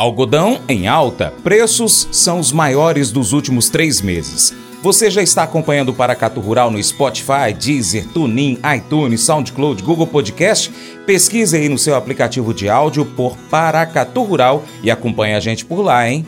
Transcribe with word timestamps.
Algodão 0.00 0.62
em 0.66 0.88
alta, 0.88 1.30
preços 1.44 2.08
são 2.10 2.40
os 2.40 2.52
maiores 2.52 3.12
dos 3.12 3.34
últimos 3.34 3.68
três 3.68 4.00
meses. 4.00 4.50
Você 4.82 5.10
já 5.10 5.22
está 5.22 5.42
acompanhando 5.42 5.90
o 5.90 5.94
Paracato 5.94 6.40
Rural 6.40 6.70
no 6.70 6.82
Spotify, 6.82 7.52
Deezer, 7.52 8.06
TuneIn, 8.08 8.58
iTunes, 8.76 9.20
SoundCloud, 9.20 9.82
Google 9.82 10.06
Podcast? 10.06 10.72
Pesquise 11.04 11.54
aí 11.54 11.68
no 11.68 11.76
seu 11.76 11.94
aplicativo 11.94 12.54
de 12.54 12.66
áudio 12.66 13.04
por 13.04 13.36
Paracatu 13.50 14.22
Rural 14.22 14.64
e 14.82 14.90
acompanhe 14.90 15.34
a 15.34 15.40
gente 15.40 15.66
por 15.66 15.82
lá, 15.82 16.08
hein? 16.08 16.24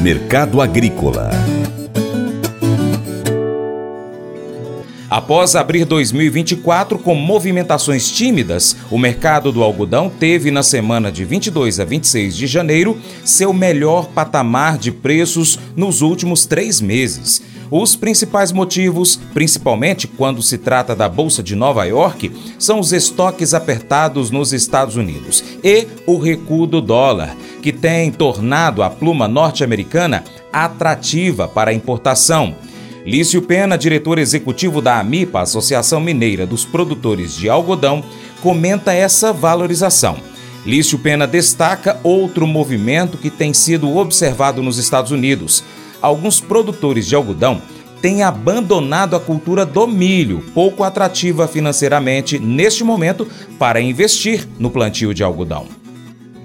Mercado 0.00 0.62
Agrícola 0.62 1.30
Após 5.18 5.56
abrir 5.56 5.84
2024 5.84 6.96
com 6.96 7.12
movimentações 7.16 8.08
tímidas, 8.08 8.76
o 8.88 8.96
mercado 8.96 9.50
do 9.50 9.64
algodão 9.64 10.08
teve 10.08 10.52
na 10.52 10.62
semana 10.62 11.10
de 11.10 11.24
22 11.24 11.80
a 11.80 11.84
26 11.84 12.36
de 12.36 12.46
janeiro 12.46 12.96
seu 13.24 13.52
melhor 13.52 14.06
patamar 14.10 14.78
de 14.78 14.92
preços 14.92 15.58
nos 15.74 16.02
últimos 16.02 16.46
três 16.46 16.80
meses. 16.80 17.42
Os 17.68 17.96
principais 17.96 18.52
motivos, 18.52 19.16
principalmente 19.34 20.06
quando 20.06 20.40
se 20.40 20.56
trata 20.56 20.94
da 20.94 21.08
Bolsa 21.08 21.42
de 21.42 21.56
Nova 21.56 21.84
York, 21.84 22.30
são 22.56 22.78
os 22.78 22.92
estoques 22.92 23.54
apertados 23.54 24.30
nos 24.30 24.52
Estados 24.52 24.94
Unidos 24.94 25.42
e 25.64 25.88
o 26.06 26.16
recuo 26.16 26.64
do 26.64 26.80
dólar, 26.80 27.36
que 27.60 27.72
tem 27.72 28.12
tornado 28.12 28.84
a 28.84 28.88
pluma 28.88 29.26
norte-americana 29.26 30.22
atrativa 30.52 31.48
para 31.48 31.72
a 31.72 31.74
importação. 31.74 32.54
Lício 33.08 33.40
Pena, 33.40 33.78
diretor 33.78 34.18
executivo 34.18 34.82
da 34.82 35.00
AMIPA, 35.00 35.40
Associação 35.40 35.98
Mineira 35.98 36.46
dos 36.46 36.66
Produtores 36.66 37.34
de 37.34 37.48
Algodão, 37.48 38.04
comenta 38.42 38.92
essa 38.92 39.32
valorização. 39.32 40.18
Lício 40.66 40.98
Pena 40.98 41.26
destaca 41.26 41.98
outro 42.02 42.46
movimento 42.46 43.16
que 43.16 43.30
tem 43.30 43.54
sido 43.54 43.96
observado 43.96 44.62
nos 44.62 44.76
Estados 44.76 45.10
Unidos. 45.10 45.64
Alguns 46.02 46.38
produtores 46.38 47.06
de 47.06 47.14
algodão 47.14 47.62
têm 48.02 48.22
abandonado 48.22 49.16
a 49.16 49.20
cultura 49.20 49.64
do 49.64 49.86
milho, 49.86 50.44
pouco 50.52 50.84
atrativa 50.84 51.48
financeiramente 51.48 52.38
neste 52.38 52.84
momento 52.84 53.26
para 53.58 53.80
investir 53.80 54.46
no 54.58 54.70
plantio 54.70 55.14
de 55.14 55.24
algodão. 55.24 55.66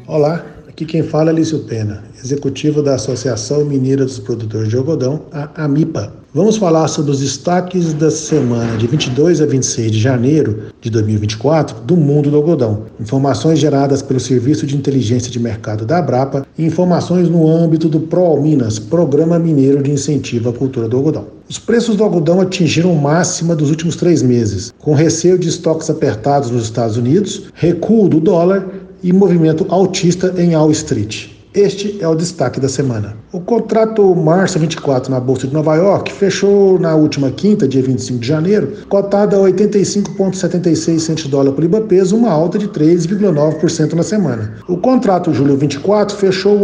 Olá, 0.07 0.45
aqui 0.73 0.85
quem 0.85 1.03
fala 1.03 1.29
é 1.29 1.33
Lício 1.33 1.59
Pena, 1.59 2.03
executivo 2.21 2.81
da 2.81 2.95
Associação 2.95 3.63
Mineira 3.63 4.03
dos 4.03 4.17
Produtores 4.17 4.69
de 4.69 4.75
Algodão, 4.75 5.21
a 5.31 5.65
AMIPA. 5.65 6.11
Vamos 6.33 6.57
falar 6.57 6.87
sobre 6.87 7.11
os 7.11 7.19
destaques 7.19 7.93
da 7.93 8.09
semana 8.09 8.75
de 8.75 8.87
22 8.87 9.39
a 9.39 9.45
26 9.45 9.91
de 9.91 9.99
janeiro 9.99 10.63
de 10.81 10.89
2024 10.89 11.81
do 11.81 11.95
mundo 11.95 12.31
do 12.31 12.37
algodão. 12.37 12.85
Informações 12.99 13.59
geradas 13.59 14.01
pelo 14.01 14.19
Serviço 14.19 14.65
de 14.65 14.75
Inteligência 14.75 15.31
de 15.31 15.39
Mercado 15.39 15.85
da 15.85 15.99
Abrapa 15.99 16.43
e 16.57 16.65
informações 16.65 17.29
no 17.29 17.47
âmbito 17.47 17.87
do 17.87 17.99
ProAlminas, 17.99 18.79
Programa 18.79 19.37
Mineiro 19.37 19.83
de 19.83 19.91
Incentivo 19.91 20.49
à 20.49 20.53
Cultura 20.53 20.89
do 20.89 20.97
Algodão. 20.97 21.27
Os 21.47 21.59
preços 21.59 21.95
do 21.95 22.03
algodão 22.03 22.41
atingiram 22.41 22.95
máxima 22.95 23.55
dos 23.55 23.69
últimos 23.69 23.95
três 23.95 24.23
meses, 24.23 24.73
com 24.79 24.95
receio 24.95 25.37
de 25.37 25.49
estoques 25.49 25.87
apertados 25.87 26.49
nos 26.49 26.63
Estados 26.63 26.97
Unidos, 26.97 27.43
recuo 27.53 28.09
do 28.09 28.19
dólar 28.19 28.65
e 29.03 29.11
movimento 29.11 29.65
altista 29.69 30.33
em 30.37 30.55
Wall 30.55 30.71
Street. 30.71 31.33
Este 31.53 32.01
é 32.01 32.07
o 32.07 32.15
destaque 32.15 32.59
da 32.59 32.67
semana. 32.67 33.15
O 33.31 33.39
contrato 33.39 34.15
março 34.15 34.57
24 34.57 35.11
na 35.11 35.19
Bolsa 35.19 35.45
de 35.45 35.53
Nova 35.53 35.75
York 35.75 36.11
fechou 36.11 36.79
na 36.79 36.95
última 36.95 37.29
quinta, 37.29 37.67
dia 37.67 37.83
25 37.83 38.19
de 38.19 38.27
janeiro, 38.27 38.73
cotado 38.89 39.35
a 39.35 39.39
85,76 39.39 40.99
centos 40.99 41.25
de 41.25 41.29
dólar 41.29 41.51
por 41.51 41.61
libra 41.61 41.81
peso, 41.81 42.17
uma 42.17 42.31
alta 42.31 42.57
de 42.57 42.67
3,9% 42.69 43.93
na 43.93 44.01
semana. 44.01 44.55
O 44.67 44.77
contrato 44.77 45.31
julho 45.31 45.55
24 45.55 46.17
fechou 46.17 46.57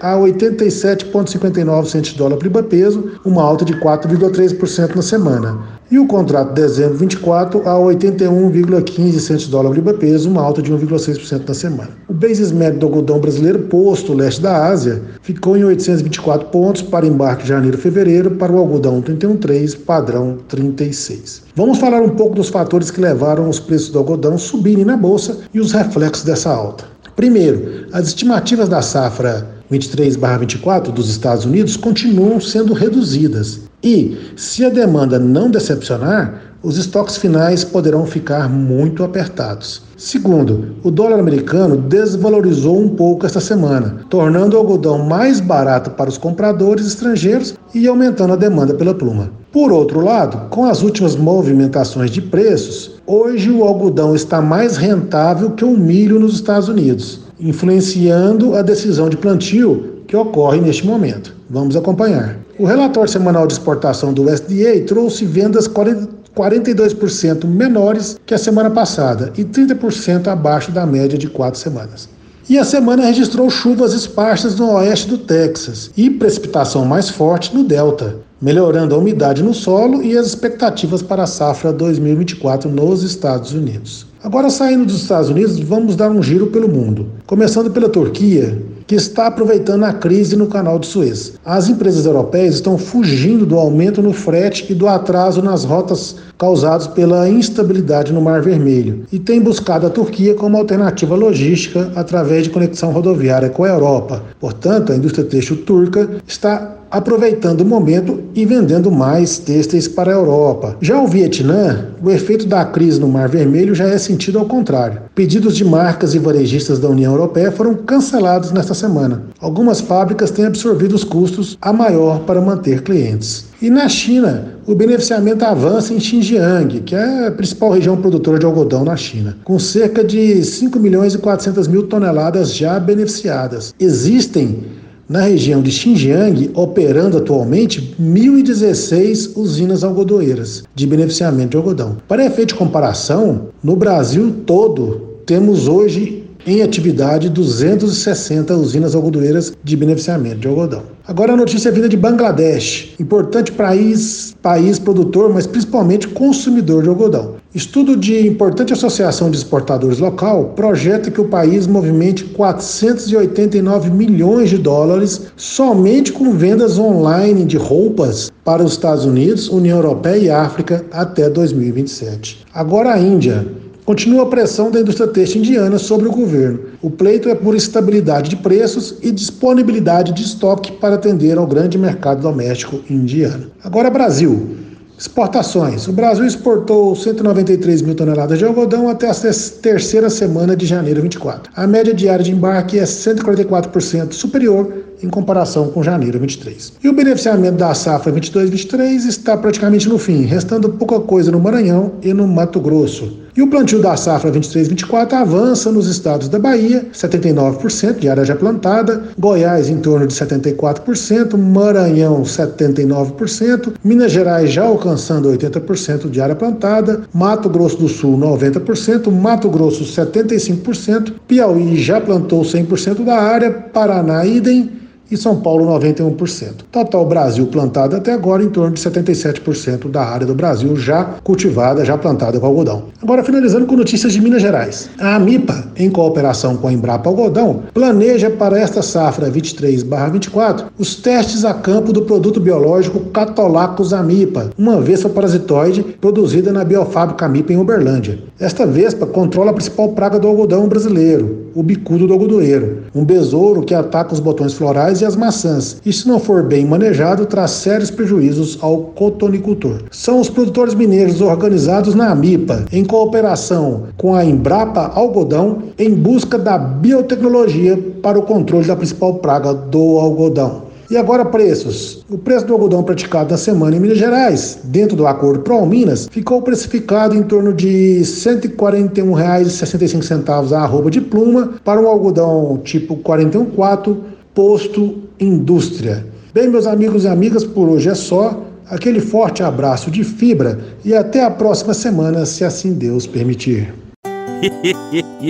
a 0.00 0.16
87,59 0.16 1.86
centos 1.86 2.10
de 2.12 2.18
dólar 2.18 2.36
por 2.36 2.44
libra 2.44 2.62
peso, 2.62 3.12
uma 3.24 3.42
alta 3.42 3.64
de 3.64 3.74
4,3% 3.74 4.96
na 4.96 5.02
semana. 5.02 5.80
E 5.90 5.98
o 5.98 6.06
contrato 6.06 6.54
de 6.54 6.62
dezembro 6.62 6.98
24 6.98 7.68
a 7.68 7.74
81,15 7.74 9.18
centos 9.18 9.44
de 9.44 9.50
dólar 9.50 9.70
por 9.70 9.76
libra 9.76 9.94
peso, 9.94 10.30
uma 10.30 10.40
alta 10.40 10.62
de 10.62 10.72
1,6% 10.72 11.48
na 11.48 11.54
semana. 11.54 11.90
O 12.08 12.14
basis 12.14 12.52
médio 12.52 12.78
do 12.78 12.86
algodão 12.86 13.18
brasileiro 13.18 13.58
posto 13.60 14.14
leste 14.14 14.40
da 14.40 14.66
Ásia 14.66 15.02
ficou 15.20 15.56
em 15.56 15.64
824 15.64 16.48
pontos 16.48 16.82
para 16.82 17.06
embarque 17.06 17.42
de 17.42 17.48
janeiro 17.48 17.76
e 17.76 17.80
fevereiro 17.80 18.30
para 18.32 18.52
o 18.52 18.58
algodão 18.58 19.02
31,3 19.02 19.76
padrão 19.84 20.38
36. 20.48 21.42
Vamos 21.56 21.78
falar 21.78 22.00
um 22.00 22.10
pouco 22.10 22.36
dos 22.36 22.48
fatores 22.48 22.90
que 22.90 23.00
levaram 23.00 23.48
os 23.48 23.58
preços 23.58 23.90
do 23.90 23.98
algodão 23.98 24.38
subirem 24.38 24.84
na 24.84 24.96
bolsa 24.96 25.38
e 25.52 25.60
os 25.60 25.72
reflexos 25.72 26.24
dessa 26.24 26.50
alta. 26.50 26.84
Primeiro, 27.16 27.86
as 27.92 28.08
estimativas 28.08 28.68
da 28.68 28.80
safra 28.80 29.59
23/24 29.70 30.92
dos 30.92 31.08
Estados 31.08 31.44
Unidos 31.44 31.76
continuam 31.76 32.40
sendo 32.40 32.72
reduzidas. 32.72 33.60
E, 33.82 34.16
se 34.36 34.64
a 34.64 34.68
demanda 34.68 35.18
não 35.18 35.50
decepcionar, 35.50 36.50
os 36.62 36.76
estoques 36.76 37.16
finais 37.16 37.64
poderão 37.64 38.04
ficar 38.04 38.48
muito 38.48 39.02
apertados. 39.02 39.82
Segundo, 39.96 40.76
o 40.82 40.90
dólar 40.90 41.18
americano 41.18 41.76
desvalorizou 41.76 42.78
um 42.78 42.90
pouco 42.90 43.24
esta 43.24 43.40
semana, 43.40 44.00
tornando 44.10 44.56
o 44.56 44.58
algodão 44.58 44.98
mais 44.98 45.40
barato 45.40 45.90
para 45.90 46.10
os 46.10 46.18
compradores 46.18 46.86
estrangeiros 46.86 47.54
e 47.74 47.86
aumentando 47.86 48.34
a 48.34 48.36
demanda 48.36 48.74
pela 48.74 48.94
pluma. 48.94 49.30
Por 49.50 49.72
outro 49.72 50.00
lado, 50.00 50.48
com 50.50 50.66
as 50.66 50.82
últimas 50.82 51.16
movimentações 51.16 52.10
de 52.10 52.20
preços, 52.20 52.92
hoje 53.06 53.50
o 53.50 53.64
algodão 53.64 54.14
está 54.14 54.42
mais 54.42 54.76
rentável 54.76 55.52
que 55.52 55.64
o 55.64 55.76
milho 55.76 56.20
nos 56.20 56.34
Estados 56.34 56.68
Unidos, 56.68 57.20
influenciando 57.40 58.54
a 58.54 58.62
decisão 58.62 59.08
de 59.08 59.16
plantio 59.16 60.02
que 60.06 60.16
ocorre 60.16 60.60
neste 60.60 60.86
momento. 60.86 61.34
Vamos 61.48 61.76
acompanhar. 61.76 62.36
O 62.58 62.64
relatório 62.64 63.10
semanal 63.10 63.46
de 63.46 63.54
exportação 63.54 64.12
do 64.12 64.24
USDA 64.24 64.80
trouxe 64.86 65.24
vendas 65.24 65.68
42% 65.68 67.44
menores 67.46 68.18
que 68.26 68.34
a 68.34 68.38
semana 68.38 68.70
passada 68.70 69.32
e 69.36 69.44
30% 69.44 70.28
abaixo 70.28 70.70
da 70.70 70.84
média 70.84 71.16
de 71.16 71.28
quatro 71.28 71.58
semanas. 71.58 72.08
E 72.48 72.58
a 72.58 72.64
semana 72.64 73.04
registrou 73.04 73.48
chuvas 73.48 73.92
esparsas 73.92 74.56
no 74.56 74.72
oeste 74.72 75.08
do 75.08 75.18
Texas 75.18 75.90
e 75.96 76.10
precipitação 76.10 76.84
mais 76.84 77.08
forte 77.08 77.54
no 77.54 77.62
Delta, 77.62 78.16
melhorando 78.42 78.94
a 78.94 78.98
umidade 78.98 79.42
no 79.42 79.54
solo 79.54 80.02
e 80.02 80.18
as 80.18 80.26
expectativas 80.26 81.00
para 81.00 81.22
a 81.22 81.28
safra 81.28 81.72
2024 81.72 82.68
nos 82.68 83.04
Estados 83.04 83.52
Unidos. 83.52 84.09
Agora, 84.22 84.50
saindo 84.50 84.84
dos 84.84 85.00
Estados 85.02 85.30
Unidos, 85.30 85.58
vamos 85.60 85.96
dar 85.96 86.10
um 86.10 86.22
giro 86.22 86.48
pelo 86.48 86.68
mundo. 86.68 87.06
Começando 87.26 87.70
pela 87.70 87.88
Turquia, 87.88 88.62
que 88.90 88.96
está 88.96 89.28
aproveitando 89.28 89.84
a 89.84 89.92
crise 89.92 90.34
no 90.34 90.48
canal 90.48 90.76
de 90.76 90.88
Suez. 90.88 91.34
As 91.44 91.68
empresas 91.68 92.06
europeias 92.06 92.56
estão 92.56 92.76
fugindo 92.76 93.46
do 93.46 93.56
aumento 93.56 94.02
no 94.02 94.12
frete 94.12 94.66
e 94.68 94.74
do 94.74 94.88
atraso 94.88 95.40
nas 95.40 95.62
rotas 95.62 96.16
causados 96.36 96.88
pela 96.88 97.28
instabilidade 97.28 98.12
no 98.12 98.20
Mar 98.20 98.42
Vermelho 98.42 99.04
e 99.12 99.20
têm 99.20 99.40
buscado 99.40 99.86
a 99.86 99.90
Turquia 99.90 100.34
como 100.34 100.56
alternativa 100.56 101.14
logística 101.14 101.92
através 101.94 102.42
de 102.42 102.50
conexão 102.50 102.90
rodoviária 102.90 103.48
com 103.48 103.62
a 103.62 103.68
Europa. 103.68 104.24
Portanto, 104.40 104.90
a 104.90 104.96
indústria 104.96 105.24
têxtil 105.24 105.58
turca 105.58 106.10
está 106.26 106.80
aproveitando 106.90 107.60
o 107.60 107.64
momento 107.64 108.20
e 108.34 108.44
vendendo 108.44 108.90
mais 108.90 109.38
têxteis 109.38 109.86
para 109.86 110.10
a 110.10 110.14
Europa. 110.14 110.76
Já 110.80 111.00
o 111.00 111.06
Vietnã, 111.06 111.90
o 112.02 112.10
efeito 112.10 112.46
da 112.46 112.64
crise 112.64 112.98
no 112.98 113.08
Mar 113.08 113.28
Vermelho 113.28 113.74
já 113.74 113.84
é 113.84 113.96
sentido 113.96 114.38
ao 114.38 114.46
contrário. 114.46 115.02
Pedidos 115.14 115.56
de 115.56 115.64
marcas 115.64 116.14
e 116.14 116.18
varejistas 116.18 116.78
da 116.78 116.88
União 116.88 117.12
Europeia 117.12 117.52
foram 117.52 117.74
cancelados 117.74 118.50
nesta 118.50 118.74
semana. 118.80 119.22
Algumas 119.40 119.80
fábricas 119.80 120.30
têm 120.30 120.46
absorvido 120.46 120.94
os 120.94 121.04
custos 121.04 121.56
a 121.60 121.72
maior 121.72 122.20
para 122.20 122.40
manter 122.40 122.82
clientes. 122.82 123.46
E 123.60 123.68
na 123.68 123.88
China, 123.88 124.54
o 124.66 124.74
beneficiamento 124.74 125.44
avança 125.44 125.92
em 125.92 126.00
Xinjiang, 126.00 126.80
que 126.80 126.94
é 126.94 127.26
a 127.26 127.30
principal 127.30 127.70
região 127.70 127.96
produtora 127.96 128.38
de 128.38 128.46
algodão 128.46 128.84
na 128.84 128.96
China, 128.96 129.36
com 129.44 129.58
cerca 129.58 130.02
de 130.02 130.42
5 130.42 130.78
milhões 130.78 131.14
e 131.14 131.18
400 131.18 131.68
mil 131.68 131.84
toneladas 131.84 132.54
já 132.54 132.80
beneficiadas. 132.80 133.74
Existem 133.78 134.64
na 135.10 135.22
região 135.22 135.60
de 135.60 135.72
Xinjiang, 135.72 136.52
operando 136.54 137.18
atualmente 137.18 137.96
1.016 138.00 139.32
usinas 139.34 139.82
algodoeiras 139.82 140.62
de 140.72 140.86
beneficiamento 140.86 141.50
de 141.50 141.56
algodão. 141.56 141.96
Para 142.06 142.24
efeito 142.24 142.50
de 142.50 142.54
comparação, 142.54 143.48
no 143.60 143.74
Brasil 143.74 144.32
todo, 144.46 145.10
temos 145.26 145.66
hoje 145.66 146.19
em 146.46 146.62
atividade 146.62 147.28
260 147.28 148.54
usinas 148.54 148.94
algodoeiras 148.94 149.52
de 149.62 149.76
beneficiamento 149.76 150.38
de 150.38 150.48
algodão. 150.48 150.82
Agora 151.06 151.32
a 151.32 151.36
notícia 151.36 151.72
vinda 151.72 151.88
de 151.88 151.96
Bangladesh, 151.96 152.94
importante 153.00 153.50
país, 153.50 154.36
país 154.40 154.78
produtor, 154.78 155.32
mas 155.32 155.46
principalmente 155.46 156.06
consumidor 156.06 156.82
de 156.82 156.88
algodão. 156.88 157.36
Estudo 157.52 157.96
de 157.96 158.26
importante 158.28 158.72
associação 158.72 159.28
de 159.28 159.36
exportadores 159.36 159.98
local 159.98 160.52
projeta 160.54 161.10
que 161.10 161.20
o 161.20 161.28
país 161.28 161.66
movimente 161.66 162.24
489 162.26 163.90
milhões 163.90 164.50
de 164.50 164.58
dólares 164.58 165.22
somente 165.36 166.12
com 166.12 166.32
vendas 166.32 166.78
online 166.78 167.44
de 167.44 167.56
roupas 167.56 168.30
para 168.44 168.62
os 168.62 168.72
Estados 168.72 169.04
Unidos, 169.04 169.48
União 169.48 169.78
Europeia 169.78 170.18
e 170.18 170.30
África 170.30 170.84
até 170.92 171.28
2027. 171.28 172.46
Agora 172.54 172.92
a 172.92 173.00
Índia 173.00 173.44
Continua 173.84 174.22
a 174.22 174.26
pressão 174.26 174.70
da 174.70 174.80
indústria 174.80 175.08
têxtil 175.08 175.40
indiana 175.40 175.78
sobre 175.78 176.06
o 176.06 176.12
governo. 176.12 176.60
O 176.82 176.90
pleito 176.90 177.28
é 177.28 177.34
por 177.34 177.54
estabilidade 177.54 178.30
de 178.30 178.36
preços 178.36 178.96
e 179.02 179.10
disponibilidade 179.10 180.12
de 180.12 180.22
estoque 180.22 180.72
para 180.72 180.94
atender 180.94 181.38
ao 181.38 181.46
grande 181.46 181.78
mercado 181.78 182.22
doméstico 182.22 182.80
indiano. 182.88 183.46
Agora, 183.64 183.90
Brasil. 183.90 184.56
Exportações. 185.00 185.88
O 185.88 185.92
Brasil 185.94 186.26
exportou 186.26 186.94
193 186.94 187.80
mil 187.80 187.94
toneladas 187.94 188.38
de 188.38 188.44
algodão 188.44 188.86
até 188.86 189.08
a 189.08 189.14
terceira 189.14 190.10
semana 190.10 190.54
de 190.54 190.66
janeiro 190.66 191.00
24. 191.00 191.50
A 191.56 191.66
média 191.66 191.94
diária 191.94 192.22
de 192.22 192.32
embarque 192.32 192.78
é 192.78 192.82
144% 192.82 194.12
superior 194.12 194.84
em 195.02 195.08
comparação 195.08 195.68
com 195.70 195.82
janeiro 195.82 196.20
23. 196.20 196.74
E 196.84 196.88
o 196.90 196.92
beneficiamento 196.92 197.56
da 197.56 197.72
safra 197.72 198.12
22-23 198.12 199.06
está 199.06 199.38
praticamente 199.38 199.88
no 199.88 199.96
fim, 199.96 200.24
restando 200.24 200.68
pouca 200.68 201.00
coisa 201.00 201.30
no 201.30 201.40
Maranhão 201.40 201.92
e 202.02 202.12
no 202.12 202.28
Mato 202.28 202.60
Grosso. 202.60 203.19
E 203.36 203.42
o 203.42 203.46
plantio 203.46 203.80
da 203.80 203.96
safra 203.96 204.30
23-24 204.32 205.12
avança 205.12 205.70
nos 205.70 205.86
estados 205.86 206.28
da 206.28 206.38
Bahia, 206.38 206.86
79% 206.92 207.98
de 207.98 208.08
área 208.08 208.24
já 208.24 208.34
plantada, 208.34 209.04
Goiás 209.16 209.68
em 209.68 209.78
torno 209.78 210.06
de 210.06 210.14
74%, 210.14 211.36
Maranhão 211.38 212.22
79%, 212.22 213.74
Minas 213.84 214.10
Gerais 214.10 214.52
já 214.52 214.64
alcançando 214.64 215.30
80% 215.30 216.10
de 216.10 216.20
área 216.20 216.34
plantada, 216.34 217.02
Mato 217.14 217.48
Grosso 217.48 217.76
do 217.76 217.88
Sul 217.88 218.18
90%, 218.18 219.10
Mato 219.12 219.48
Grosso 219.48 219.84
75%, 219.84 221.12
Piauí 221.28 221.76
já 221.76 222.00
plantou 222.00 222.42
100% 222.42 223.04
da 223.04 223.16
área, 223.16 223.50
Paraná 223.50 224.26
idem, 224.26 224.80
e 225.10 225.16
São 225.16 225.40
Paulo 225.40 225.66
91%. 225.66 226.64
Total 226.70 227.04
Brasil 227.04 227.46
plantado 227.46 227.96
até 227.96 228.12
agora 228.12 228.42
em 228.42 228.48
torno 228.48 228.74
de 228.74 228.80
77% 228.80 229.90
da 229.90 230.02
área 230.02 230.26
do 230.26 230.34
Brasil 230.34 230.76
já 230.76 231.04
cultivada, 231.24 231.84
já 231.84 231.98
plantada 231.98 232.38
com 232.38 232.46
algodão. 232.46 232.84
Agora 233.02 233.24
finalizando 233.24 233.66
com 233.66 233.76
notícias 233.76 234.12
de 234.12 234.20
Minas 234.20 234.42
Gerais. 234.42 234.90
A 234.98 235.16
AMIPA, 235.16 235.64
em 235.76 235.90
cooperação 235.90 236.56
com 236.56 236.68
a 236.68 236.72
Embrapa 236.72 237.08
Algodão, 237.08 237.62
planeja 237.74 238.30
para 238.30 238.58
esta 238.58 238.82
safra 238.82 239.30
23/24 239.30 240.66
os 240.78 240.94
testes 240.94 241.44
a 241.44 241.54
campo 241.54 241.92
do 241.92 242.02
produto 242.02 242.40
biológico 242.40 243.00
Catolacus 243.10 243.92
amipa, 243.92 244.50
uma 244.56 244.80
vespa 244.80 245.08
parasitoide 245.08 245.82
produzida 246.00 246.52
na 246.52 246.64
biofábrica 246.64 247.26
Amipa 247.26 247.52
em 247.52 247.56
Uberlândia. 247.56 248.18
Esta 248.38 248.66
vespa 248.66 249.06
controla 249.06 249.50
a 249.50 249.54
principal 249.54 249.90
praga 249.90 250.18
do 250.18 250.28
algodão 250.28 250.68
brasileiro, 250.68 251.49
o 251.54 251.62
bicudo 251.62 252.06
do 252.06 252.12
algodoeiro, 252.12 252.84
um 252.94 253.04
besouro 253.04 253.62
que 253.62 253.74
ataca 253.74 254.14
os 254.14 254.20
botões 254.20 254.52
florais 254.52 255.00
e 255.00 255.04
as 255.04 255.16
maçãs, 255.16 255.80
e 255.84 255.92
se 255.92 256.06
não 256.06 256.18
for 256.18 256.42
bem 256.42 256.64
manejado, 256.64 257.26
traz 257.26 257.50
sérios 257.52 257.90
prejuízos 257.90 258.58
ao 258.60 258.78
cotonicultor. 258.78 259.82
São 259.90 260.20
os 260.20 260.30
produtores 260.30 260.74
mineiros 260.74 261.20
organizados 261.20 261.94
na 261.94 262.10
AMIPA, 262.10 262.66
em 262.72 262.84
cooperação 262.84 263.84
com 263.96 264.14
a 264.14 264.24
Embrapa 264.24 264.92
Algodão, 264.94 265.58
em 265.78 265.94
busca 265.94 266.38
da 266.38 266.58
biotecnologia 266.58 267.76
para 268.02 268.18
o 268.18 268.22
controle 268.22 268.66
da 268.66 268.76
principal 268.76 269.14
praga 269.14 269.52
do 269.54 269.98
algodão. 269.98 270.69
E 270.90 270.96
agora 270.96 271.24
preços. 271.24 272.04
O 272.10 272.18
preço 272.18 272.44
do 272.46 272.52
algodão 272.52 272.82
praticado 272.82 273.30
na 273.30 273.36
semana 273.36 273.76
em 273.76 273.80
Minas 273.80 273.98
Gerais, 273.98 274.58
dentro 274.64 274.96
do 274.96 275.06
acordo 275.06 275.38
Pro 275.40 275.64
Minas, 275.64 276.08
ficou 276.10 276.42
precificado 276.42 277.14
em 277.14 277.22
torno 277.22 277.54
de 277.54 277.98
R$ 277.98 278.02
141,65 278.02 280.52
a 280.52 280.62
arroba 280.62 280.90
de 280.90 281.00
pluma 281.00 281.54
para 281.64 281.80
um 281.80 281.86
algodão 281.86 282.60
tipo 282.64 282.96
414 282.96 284.10
posto 284.34 284.98
indústria. 285.18 286.06
Bem, 286.32 286.48
meus 286.48 286.66
amigos 286.66 287.04
e 287.04 287.08
amigas, 287.08 287.44
por 287.44 287.68
hoje 287.68 287.88
é 287.88 287.94
só. 287.94 288.44
Aquele 288.68 289.00
forte 289.00 289.42
abraço 289.42 289.90
de 289.90 290.04
fibra 290.04 290.60
e 290.84 290.94
até 290.94 291.24
a 291.24 291.30
próxima 291.30 291.74
semana, 291.74 292.24
se 292.24 292.44
assim 292.44 292.72
Deus 292.72 293.06
permitir. 293.06 293.74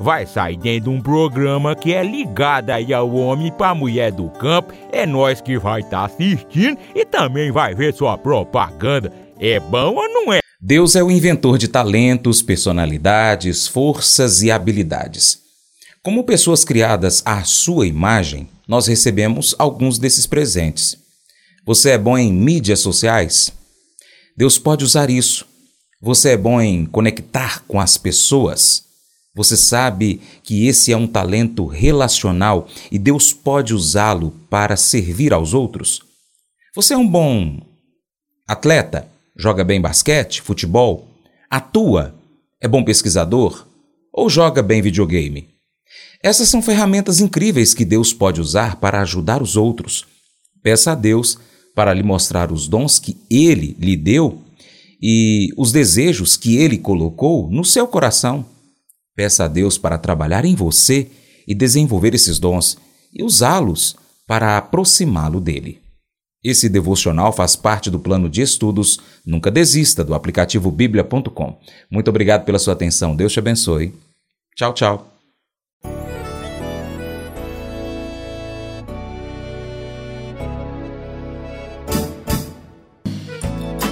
vai 0.01 0.25
sair 0.25 0.57
dentro 0.57 0.89
de 0.91 0.97
um 0.97 1.01
programa 1.01 1.75
que 1.75 1.93
é 1.93 2.03
ligado 2.03 2.71
aí 2.71 2.93
ao 2.93 3.13
homem 3.13 3.51
para 3.51 3.75
mulher 3.75 4.11
do 4.11 4.29
campo. 4.29 4.73
É 4.91 5.05
nós 5.05 5.39
que 5.39 5.57
vai 5.57 5.81
estar 5.81 5.99
tá 5.99 6.05
assistindo 6.05 6.77
e 6.95 7.05
também 7.05 7.51
vai 7.51 7.75
ver 7.75 7.93
sua 7.93 8.17
propaganda. 8.17 9.13
É 9.39 9.59
bom 9.59 9.95
ou 9.95 10.09
não 10.09 10.33
é? 10.33 10.39
Deus 10.59 10.95
é 10.95 11.03
o 11.03 11.09
inventor 11.09 11.57
de 11.57 11.67
talentos, 11.67 12.41
personalidades, 12.41 13.67
forças 13.67 14.41
e 14.41 14.51
habilidades. 14.51 15.39
Como 16.03 16.23
pessoas 16.23 16.63
criadas 16.63 17.21
à 17.25 17.43
sua 17.43 17.87
imagem, 17.87 18.49
nós 18.67 18.87
recebemos 18.87 19.55
alguns 19.57 19.99
desses 19.99 20.25
presentes. 20.25 20.97
Você 21.65 21.91
é 21.91 21.97
bom 21.97 22.17
em 22.17 22.33
mídias 22.33 22.79
sociais? 22.79 23.51
Deus 24.35 24.57
pode 24.57 24.83
usar 24.83 25.09
isso. 25.09 25.45
Você 26.01 26.29
é 26.29 26.37
bom 26.37 26.59
em 26.59 26.85
conectar 26.85 27.63
com 27.67 27.79
as 27.79 27.97
pessoas? 27.97 28.90
Você 29.33 29.55
sabe 29.55 30.21
que 30.43 30.67
esse 30.67 30.91
é 30.91 30.97
um 30.97 31.07
talento 31.07 31.65
relacional 31.65 32.67
e 32.91 32.99
Deus 32.99 33.31
pode 33.31 33.73
usá-lo 33.73 34.31
para 34.49 34.75
servir 34.75 35.31
aos 35.31 35.53
outros? 35.53 36.01
Você 36.75 36.93
é 36.93 36.97
um 36.97 37.07
bom 37.07 37.61
atleta? 38.45 39.07
Joga 39.37 39.63
bem 39.63 39.79
basquete, 39.79 40.41
futebol? 40.41 41.07
Atua? 41.49 42.13
É 42.59 42.67
bom 42.67 42.83
pesquisador? 42.83 43.65
Ou 44.11 44.29
joga 44.29 44.61
bem 44.61 44.81
videogame? 44.81 45.49
Essas 46.21 46.49
são 46.49 46.61
ferramentas 46.61 47.21
incríveis 47.21 47.73
que 47.73 47.85
Deus 47.85 48.13
pode 48.13 48.41
usar 48.41 48.75
para 48.75 49.01
ajudar 49.01 49.41
os 49.41 49.55
outros. 49.55 50.05
Peça 50.61 50.91
a 50.91 50.95
Deus 50.95 51.37
para 51.73 51.93
lhe 51.93 52.03
mostrar 52.03 52.51
os 52.51 52.67
dons 52.67 52.99
que 52.99 53.17
Ele 53.29 53.77
lhe 53.79 53.95
deu 53.95 54.41
e 55.01 55.47
os 55.57 55.71
desejos 55.71 56.35
que 56.35 56.57
Ele 56.57 56.77
colocou 56.77 57.49
no 57.49 57.63
seu 57.63 57.87
coração. 57.87 58.45
Peça 59.21 59.43
a 59.43 59.47
Deus 59.47 59.77
para 59.77 59.99
trabalhar 59.99 60.45
em 60.45 60.55
você 60.55 61.11
e 61.47 61.53
desenvolver 61.53 62.15
esses 62.15 62.39
dons 62.39 62.75
e 63.13 63.23
usá-los 63.23 63.95
para 64.25 64.57
aproximá-lo 64.57 65.39
dele. 65.39 65.79
Esse 66.43 66.67
devocional 66.67 67.31
faz 67.31 67.55
parte 67.55 67.91
do 67.91 67.99
plano 67.99 68.27
de 68.27 68.41
estudos 68.41 68.99
Nunca 69.23 69.51
Desista 69.51 70.03
do 70.03 70.15
aplicativo 70.15 70.71
bíblia.com. 70.71 71.59
Muito 71.87 72.07
obrigado 72.07 72.45
pela 72.45 72.57
sua 72.57 72.73
atenção. 72.73 73.15
Deus 73.15 73.31
te 73.31 73.37
abençoe. 73.37 73.93
Tchau, 74.55 74.73
tchau. 74.73 75.10